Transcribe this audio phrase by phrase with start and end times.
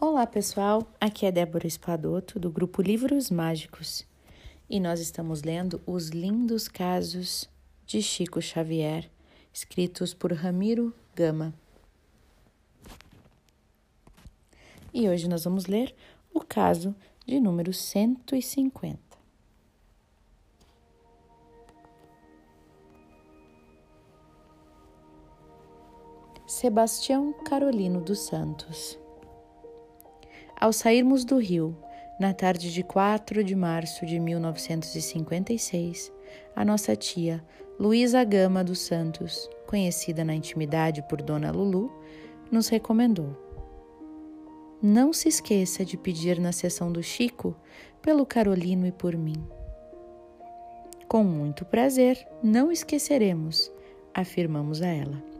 [0.00, 4.06] Olá pessoal, aqui é Débora Espadoto do grupo Livros Mágicos
[4.70, 7.50] e nós estamos lendo Os Lindos Casos
[7.84, 9.10] de Chico Xavier,
[9.52, 11.52] escritos por Ramiro Gama.
[14.94, 15.92] E hoje nós vamos ler
[16.32, 16.94] o caso
[17.26, 19.00] de número 150.
[26.46, 28.96] Sebastião Carolino dos Santos
[30.60, 31.76] ao sairmos do rio,
[32.18, 36.12] na tarde de 4 de março de 1956,
[36.56, 37.44] a nossa tia,
[37.78, 41.92] Luísa Gama dos Santos, conhecida na intimidade por Dona Lulu,
[42.50, 43.36] nos recomendou:
[44.82, 47.54] Não se esqueça de pedir na sessão do Chico
[48.02, 49.46] pelo Carolino e por mim.
[51.06, 53.70] Com muito prazer, não esqueceremos,
[54.12, 55.37] afirmamos a ela.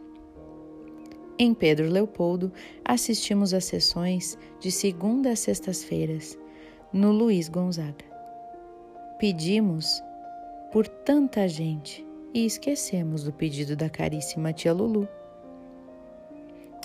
[1.41, 2.53] Em Pedro Leopoldo,
[2.85, 6.37] assistimos às sessões de segunda a sextas-feiras,
[6.93, 8.05] no Luiz Gonzaga.
[9.21, 10.03] Pedimos
[10.73, 15.07] por tanta gente e esquecemos do pedido da caríssima tia Lulu.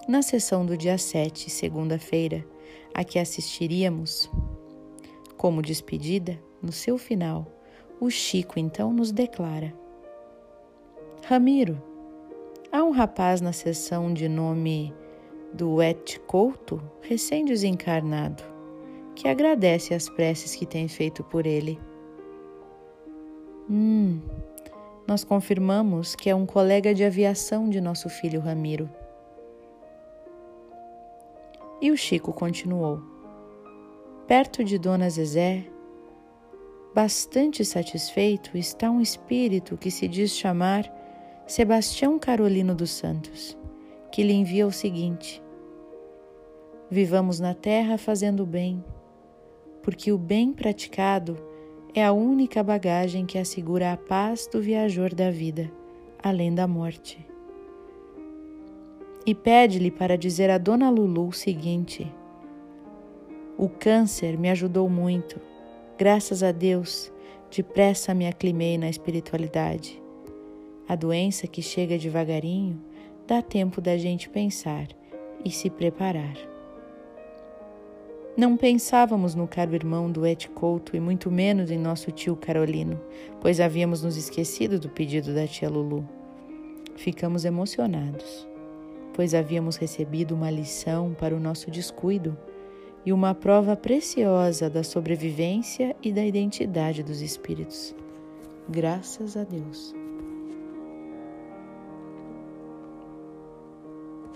[0.07, 2.45] Na sessão do dia 7, segunda-feira,
[2.93, 4.29] a que assistiríamos,
[5.35, 7.47] como despedida, no seu final,
[7.99, 9.73] o Chico então nos declara:
[11.25, 11.92] Ramiro,
[12.73, 14.91] Há um rapaz na sessão de nome
[15.53, 18.41] do Et Couto, recém-desencarnado,
[19.13, 21.79] que agradece as preces que tem feito por ele.
[23.69, 24.19] Hum,
[25.07, 28.89] nós confirmamos que é um colega de aviação de nosso filho Ramiro.
[31.79, 33.03] E o Chico continuou.
[34.25, 35.63] Perto de Dona Zezé,
[36.91, 41.02] bastante satisfeito, está um espírito que se diz chamar
[41.45, 43.57] Sebastião Carolino dos Santos,
[44.09, 45.43] que lhe envia o seguinte:
[46.89, 48.81] Vivamos na terra fazendo o bem,
[49.81, 51.35] porque o bem praticado
[51.93, 55.69] é a única bagagem que assegura a paz do viajor da vida,
[56.23, 57.23] além da morte.
[59.25, 62.09] E pede-lhe para dizer a Dona Lulu o seguinte:
[63.57, 65.41] O câncer me ajudou muito,
[65.97, 67.11] graças a Deus,
[67.51, 70.02] depressa me aclimei na espiritualidade.
[70.87, 72.79] A doença que chega devagarinho
[73.25, 74.87] dá tempo da gente pensar
[75.43, 76.35] e se preparar.
[78.35, 82.99] Não pensávamos no caro irmão do Et Couto e muito menos em nosso tio Carolino,
[83.39, 86.03] pois havíamos nos esquecido do pedido da tia Lulu.
[86.95, 88.47] Ficamos emocionados,
[89.13, 92.35] pois havíamos recebido uma lição para o nosso descuido
[93.05, 97.95] e uma prova preciosa da sobrevivência e da identidade dos espíritos.
[98.67, 100.02] Graças a Deus.